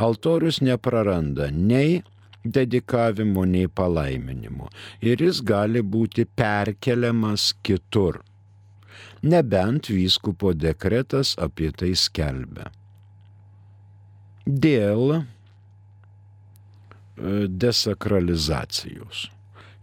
Altorius 0.00 0.60
nepraranda 0.64 1.50
nei 1.52 2.00
dedikavimo, 2.44 3.44
nei 3.44 3.68
palaiminimo. 3.68 4.70
Ir 5.04 5.22
jis 5.26 5.42
gali 5.44 5.82
būti 5.82 6.24
perkeliamas 6.24 7.52
kitur. 7.62 8.22
Nebent 9.22 9.92
vyskupo 9.92 10.54
dekretas 10.56 11.36
apie 11.38 11.70
tai 11.76 11.92
skelbia 11.96 12.70
dėl 14.46 15.12
e, 15.20 15.22
desakralizacijos. 17.48 19.28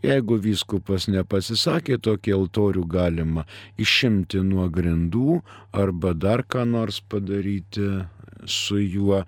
Jeigu 0.06 0.38
vyskupas 0.38 1.08
nepasisakė, 1.10 1.98
tokį 1.98 2.36
altorių 2.36 2.84
galima 2.86 3.48
išimti 3.82 4.44
nuo 4.46 4.68
grindų 4.70 5.42
arba 5.74 6.14
dar 6.14 6.44
ką 6.46 6.68
nors 6.70 7.02
padaryti 7.02 8.06
su 8.48 8.80
juo, 8.82 9.24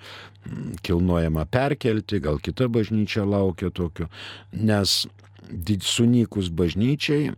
kilnojama 0.82 1.46
perkelti, 1.46 2.20
gal 2.24 2.40
kita 2.44 2.68
bažnyčia 2.72 3.26
laukia 3.28 3.70
tokio, 3.70 4.08
nes 4.52 5.08
sunykus 5.82 6.50
bažnyčiai 6.50 7.32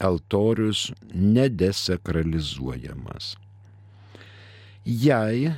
altorius 0.00 0.92
nedesakralizuojamas. 1.14 3.36
Jei 4.84 5.52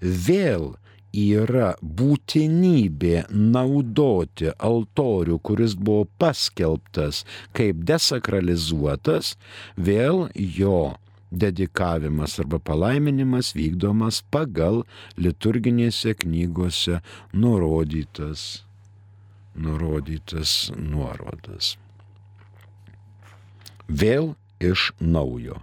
vėl 0.00 0.74
yra 1.10 1.74
būtinybė 1.82 3.24
naudoti 3.34 4.52
altorių, 4.54 5.40
kuris 5.42 5.74
buvo 5.74 6.06
paskelbtas 6.22 7.24
kaip 7.56 7.82
desakralizuotas, 7.88 9.34
vėl 9.76 10.28
jo 10.34 10.94
dedikavimas 11.30 12.38
arba 12.42 12.58
palaiminimas 12.58 13.54
vykdomas 13.54 14.20
pagal 14.30 14.82
liturginėse 15.16 16.14
knygose 16.24 17.00
nurodytas, 17.32 18.64
nurodytas 19.54 20.70
nuorodas. 20.76 21.76
Vėl 23.90 24.34
iš 24.62 24.90
naujo 25.00 25.58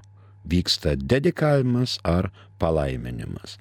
vyksta 0.47 0.95
dedikavimas 0.95 1.99
ar 2.03 2.31
palaiminimas. 2.59 3.57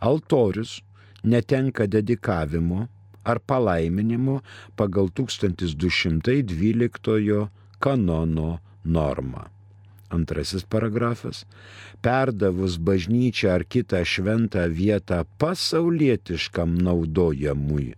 Altorius 0.00 0.80
netenka 1.22 1.86
dedikavimo 1.86 2.88
ar 3.24 3.38
palaiminimo 3.38 4.42
pagal 4.76 5.08
1212 5.12 7.48
kanono 7.80 8.58
normą. 8.84 9.48
Antrasis 10.10 10.66
paragrafas. 10.66 11.46
Perdavus 12.02 12.78
bažnyčią 12.82 13.54
ar 13.54 13.64
kitą 13.64 14.02
šventą 14.04 14.66
vietą 14.74 15.22
pasaulietiškam 15.38 16.74
naudojamui, 16.82 17.94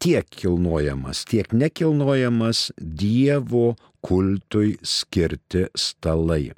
Tiek 0.01 0.27
kilnojamas, 0.29 1.25
tiek 1.25 1.53
nekilnojamas 1.53 2.73
Dievo 2.77 3.77
kultui 4.01 4.77
skirti 4.83 5.67
stalai. 5.77 6.53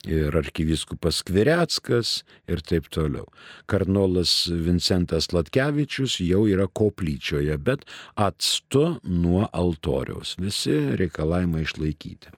ir 0.08 0.36
arkivyskupas 0.36 1.22
Kvireckas 1.26 2.22
ir 2.48 2.62
taip 2.64 2.88
toliau. 2.92 3.26
Karnolas 3.70 4.46
Vincentas 4.48 5.32
Latkevičius 5.32 6.18
jau 6.24 6.44
yra 6.50 6.66
koplyčioje, 6.68 7.56
bet 7.58 7.84
atstu 8.16 8.98
nuo 9.04 9.48
altoriaus. 9.52 10.36
Visi 10.40 10.76
reikalavimai 11.00 11.64
išlaikyti. 11.64 12.32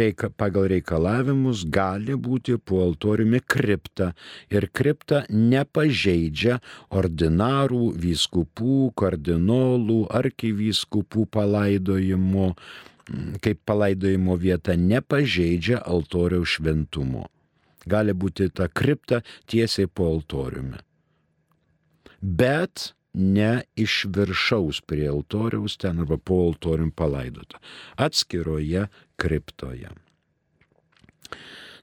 reika, 0.00 0.30
pagal 0.30 0.68
reikalavimus 0.72 1.64
gali 1.70 2.14
būti 2.16 2.56
po 2.58 2.82
altoriumi 2.86 3.40
kripta 3.46 4.12
ir 4.50 4.68
kripta 4.72 5.24
nepažeidžia 5.30 6.60
ordinarų, 6.90 7.92
vyskupų, 7.98 8.92
kardinolų, 8.98 10.06
arkivyskupų 10.20 11.26
palaidojimo, 11.34 12.54
mm, 12.54 13.34
kaip 13.44 13.58
palaidojimo 13.68 14.36
vieta 14.40 14.72
nepažeidžia 14.76 15.78
altoriaus 15.84 16.48
šventumo. 16.58 17.24
Gali 17.88 18.12
būti 18.12 18.50
ta 18.52 18.68
kripta 18.68 19.22
tiesiai 19.48 19.88
po 19.88 20.04
altoriumi. 20.12 20.76
Bet 22.20 22.97
ne 23.18 23.62
iš 23.76 24.04
viršaus 24.14 24.80
prie 24.86 25.08
altoriaus 25.10 25.76
ten 25.76 26.00
arba 26.04 26.18
po 26.18 26.34
altorium 26.48 26.90
palaidota, 26.90 27.58
atskiroje 27.96 28.86
kriptoje. 29.16 29.90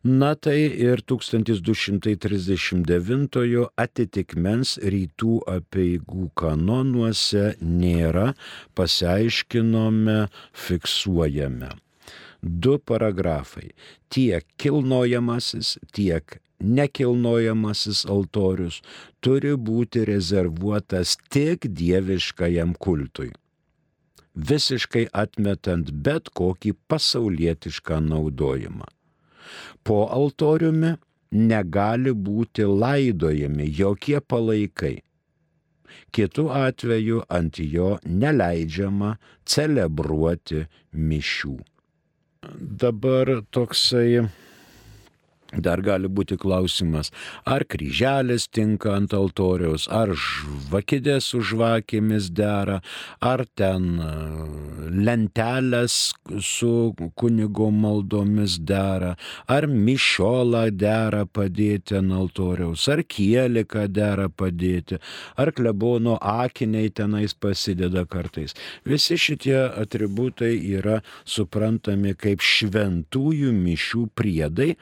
Na 0.06 0.36
tai 0.38 0.69
ir 0.69 1.02
1239 1.02 3.65
atitikmens 3.82 4.78
rytų 4.78 5.41
apieigų 5.50 6.30
kanonuose 6.38 7.58
nėra, 7.58 8.38
pasiaiškinome, 8.78 10.30
fiksuojame. 10.54 11.74
Du 12.45 12.78
paragrafai. 12.78 13.74
Tiek 14.13 14.45
kilnojamasis, 14.62 15.82
tiek 15.89 16.38
nekilnojamasis 16.60 18.06
altorius 18.10 18.82
turi 19.20 19.56
būti 19.56 20.06
rezervuotas 20.08 21.15
tik 21.30 21.68
dieviškajam 21.80 22.76
kultui, 22.80 23.32
visiškai 24.36 25.08
atmetant 25.13 25.91
bet 25.91 26.30
kokį 26.30 26.76
pasaulietišką 26.88 28.00
naudojimą. 28.10 28.88
Po 29.84 30.06
altoriumi 30.10 30.96
negali 31.32 32.13
būti 32.13 32.65
laidojami 32.65 33.68
jokie 33.80 34.20
palaikai. 34.20 34.98
Kitu 36.12 36.48
atveju 36.52 37.22
ant 37.30 37.60
jo 37.60 37.98
neleidžiama 38.08 39.15
celebruoti 39.46 40.65
mišių. 40.94 41.56
Dabar 42.82 43.41
toksai 43.52 44.26
Dar 45.62 45.82
gali 45.86 46.10
būti 46.12 46.38
klausimas, 46.39 47.12
ar 47.46 47.65
kryželis 47.70 48.48
tinka 48.52 48.96
ant 48.96 49.13
altoriaus, 49.15 49.88
ar 49.91 50.12
žvakidės 50.15 51.32
su 51.32 51.41
žvakėmis 51.46 52.30
dera, 52.36 52.82
ar 53.22 53.46
ten 53.56 53.88
e, 54.00 54.10
lentelės 55.06 56.13
su 56.44 56.94
kunigo 57.15 57.70
maldomis 57.72 58.58
dera, 58.60 59.15
ar 59.48 59.68
mišiola 59.72 60.68
dera 60.72 61.26
padėti 61.26 62.00
ant 62.00 62.15
altoriaus, 62.15 62.88
ar 62.91 63.04
kielika 63.04 63.88
dera 63.88 64.28
padėti, 64.30 65.00
ar 65.38 65.54
klebono 65.56 66.18
akiniai 66.20 66.91
tenais 66.94 67.34
pasideda 67.34 68.06
kartais. 68.10 68.56
Visi 68.86 69.18
šitie 69.20 69.58
atributai 69.82 70.54
yra 70.78 71.02
suprantami 71.24 72.15
kaip 72.20 72.44
šventųjų 72.44 73.54
mišių 73.56 74.06
priedai 74.18 74.76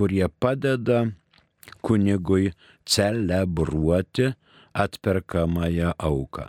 kurie 0.00 0.28
padeda 0.40 1.04
kunigui 1.84 2.52
celebruoti 2.88 4.32
atperkamąją 4.72 5.90
auką. 5.98 6.46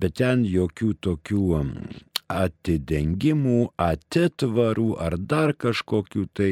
Bet 0.00 0.18
ten 0.20 0.44
jokių 0.44 0.90
tokių 1.06 1.44
atidengimų, 2.30 3.60
atitvarų 3.80 4.90
ar 5.06 5.16
dar 5.32 5.54
kažkokių 5.64 6.26
tai, 6.36 6.50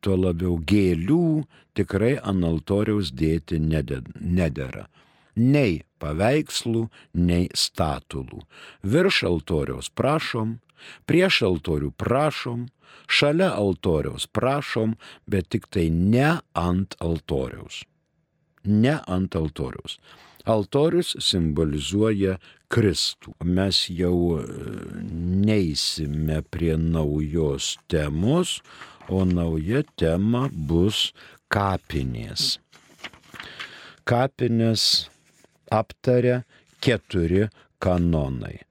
tuo 0.00 0.16
labiau 0.16 0.56
gėlių 0.72 1.44
tikrai 1.76 2.16
ant 2.16 2.48
altoriaus 2.48 3.12
dėti 3.12 3.60
nedėra. 3.60 4.88
Nei 5.36 5.82
paveikslų, 6.02 6.88
nei 7.14 7.46
statulų. 7.54 8.40
Virš 8.82 9.22
altoriaus 9.30 9.92
prašom, 9.94 10.58
prieš 11.06 11.42
altorių 11.48 11.92
prašom, 11.98 12.68
šalia 13.10 13.50
altoriaus 13.54 14.26
prašom, 14.26 14.96
bet 15.26 15.50
tik 15.54 15.68
tai 15.70 15.88
ne 15.90 16.38
ant 16.54 16.96
altoriaus. 17.00 17.84
Ne 18.64 18.98
ant 19.06 19.36
altoriaus. 19.36 19.98
Altorius 20.48 21.14
simbolizuoja 21.20 22.38
Kristų. 22.72 23.34
Mes 23.44 23.82
jau 23.92 24.38
e, 24.38 24.44
neįsime 25.46 26.40
prie 26.54 26.76
naujos 26.80 27.74
temos, 27.90 28.60
o 29.10 29.24
nauja 29.26 29.82
tema 29.98 30.46
bus 30.52 31.10
kapinės. 31.50 32.58
Kapinės 34.06 34.84
aptaria 35.70 36.42
keturi 36.80 37.48
kanonai 37.82 38.69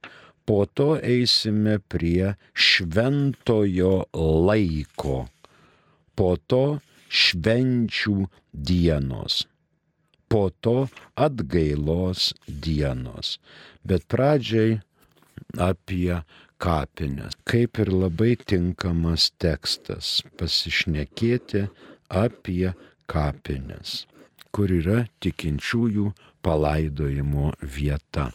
po 0.50 0.66
to 0.66 0.98
eisime 0.98 1.78
prie 1.78 2.32
šventojo 2.54 3.92
laiko, 4.46 5.18
po 6.18 6.30
to 6.50 6.62
švenčių 7.06 8.14
dienos, 8.70 9.36
po 10.26 10.40
to 10.50 10.74
atgailos 11.14 12.32
dienos. 12.66 13.36
Bet 13.86 14.08
pradžiai 14.10 14.80
apie 15.68 16.18
kapinės. 16.58 17.38
Kaip 17.46 17.78
ir 17.84 17.94
labai 17.94 18.34
tinkamas 18.42 19.28
tekstas 19.38 20.18
pasišnekėti 20.34 21.68
apie 22.10 22.74
kapinės, 23.06 24.02
kur 24.50 24.74
yra 24.82 25.04
tikinčiųjų 25.22 26.10
palaidojimo 26.42 27.54
vieta. 27.62 28.32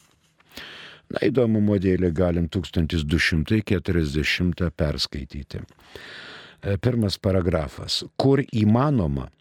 Na 1.16 1.24
įdomumo 1.30 1.78
dėlį 1.80 2.10
galim 2.12 2.50
1240 2.52 4.68
perskaityti. 4.76 5.62
E, 5.64 6.76
pirmas 6.76 7.16
paragrafas. 7.16 8.04
Kur 8.20 8.44
įmanoma, 8.44 9.32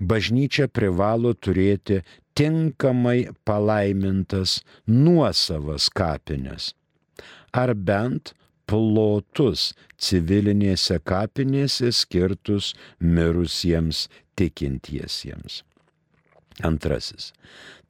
bažnyčia 0.00 0.72
privalo 0.72 1.36
turėti 1.36 2.00
tinkamai 2.36 3.28
palaimintas 3.44 4.64
nuosavas 4.88 5.92
kapines. 5.92 6.72
Ar 7.52 7.76
bent 7.76 8.32
plotus 8.66 9.74
civilinėse 10.00 10.98
kapinėse 11.04 11.92
skirtus 11.92 12.74
mirusiems 13.00 14.08
tikintiesiems. 14.36 15.62
Antrasis. 16.64 17.32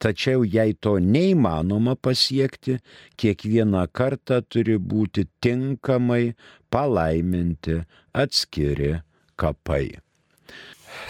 Tačiau 0.03 0.43
jei 0.43 0.73
to 0.73 0.97
neįmanoma 0.99 1.95
pasiekti, 1.95 2.77
kiekvieną 3.17 3.85
kartą 3.95 4.41
turi 4.43 4.75
būti 4.77 5.23
tinkamai 5.41 6.35
palaiminti 6.73 7.79
atskiri 8.11 8.97
kapai. 9.39 9.95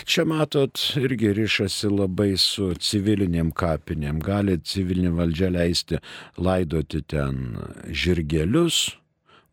Čia 0.05 0.25
matot, 0.27 0.77
irgi 0.99 1.31
ryšasi 1.33 1.89
labai 1.89 2.35
su 2.37 2.69
civiliniam 2.75 3.49
kapinėm. 3.55 4.19
Gali 4.21 4.57
civilinė 4.59 5.13
valdžia 5.15 5.49
leisti 5.53 5.99
laidoti 6.37 7.01
ten 7.01 7.57
žirgelius, 7.87 8.97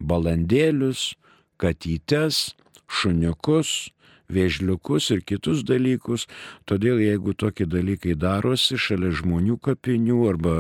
balandėlius, 0.03 1.15
katytes, 1.61 2.55
šuniukus, 2.91 3.94
vėžliukus 4.33 5.11
ir 5.15 5.25
kitus 5.27 5.65
dalykus. 5.67 6.27
Todėl 6.69 7.03
jeigu 7.03 7.35
tokie 7.37 7.67
dalykai 7.69 8.15
darosi 8.19 8.79
šalia 8.81 9.13
žmonių 9.15 9.59
kapinių 9.65 10.21
arba 10.29 10.55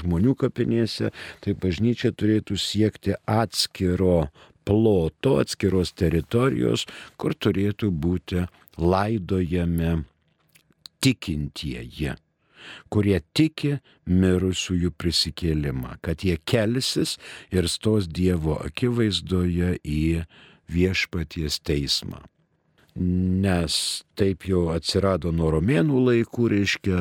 žmonių 0.00 0.34
kapinėse, 0.40 1.12
tai 1.44 1.54
bažnyčia 1.54 2.12
turėtų 2.12 2.58
siekti 2.58 3.16
atskiro 3.26 4.28
ploto, 4.64 5.38
atskiros 5.42 5.92
teritorijos, 5.92 6.86
kur 7.20 7.36
turėtų 7.36 7.92
būti 7.92 8.46
laidojami 8.80 10.04
tikintieji 11.04 12.14
kurie 12.88 13.18
tiki 13.36 13.74
mirusiųjų 14.08 14.92
prisikėlimą, 14.96 15.98
kad 16.04 16.24
jie 16.24 16.38
kelsis 16.48 17.18
ir 17.52 17.68
stos 17.68 18.08
Dievo 18.08 18.56
akivaizdoje 18.64 19.74
į 19.84 20.04
viešpaties 20.72 21.60
teismą 21.60 22.24
nes 22.94 23.76
taip 24.14 24.46
jau 24.46 24.68
atsirado 24.74 25.32
nuo 25.34 25.50
romėnų 25.56 26.04
laikų, 26.08 26.46
reiškia, 26.52 27.00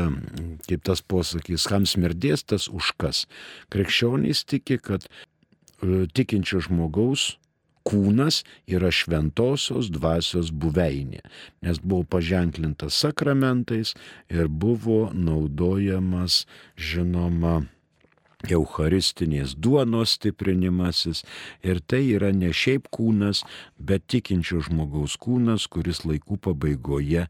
kaip 0.66 0.84
tas 0.90 1.04
posakys, 1.06 1.68
kam 1.70 1.86
smirdės 1.90 2.46
tas 2.50 2.68
už 2.70 2.94
kas. 2.98 3.26
Krikščionys 3.74 4.44
tiki, 4.50 4.80
kad 4.82 5.06
e, 5.06 6.06
tikinčio 6.10 6.64
žmogaus 6.66 7.34
kūnas 7.88 8.42
yra 8.72 8.90
šventosios 8.96 9.92
dvasios 9.94 10.50
buveinė, 10.56 11.22
nes 11.66 11.82
buvo 11.84 12.08
paženklintas 12.16 12.96
sakramentais 13.04 13.94
ir 14.32 14.48
buvo 14.48 15.12
naudojamas, 15.14 16.46
žinoma, 16.80 17.66
Eucharistinės 18.52 19.56
duonos 19.56 20.18
stiprinimasis 20.18 21.24
ir 21.64 21.80
tai 21.88 22.02
yra 22.18 22.34
ne 22.36 22.52
šiaip 22.52 22.90
kūnas, 22.92 23.44
bet 23.80 24.04
tikinčio 24.12 24.60
žmogaus 24.68 25.16
kūnas, 25.22 25.70
kuris 25.72 26.04
laikų 26.04 26.42
pabaigoje 26.44 27.28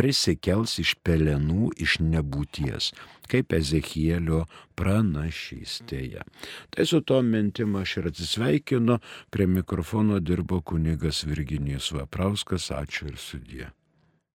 prisikels 0.00 0.78
iš 0.80 0.94
pelenų, 1.04 1.72
iš 1.80 1.98
nebūties, 2.00 2.92
kaip 3.30 3.52
Ezekielio 3.56 4.44
pranašystėje. 4.78 6.24
Tai 6.72 6.86
su 6.88 7.02
to 7.04 7.20
mintim 7.24 7.76
aš 7.80 7.98
ir 8.00 8.08
atsisveikinu, 8.12 9.00
prie 9.32 9.48
mikrofono 9.50 10.20
dirbo 10.20 10.62
kunigas 10.64 11.24
Virginijus 11.28 11.92
Vaprauskas, 11.96 12.70
ačiū 12.72 13.12
ir 13.12 13.20
sudė. 13.20 13.68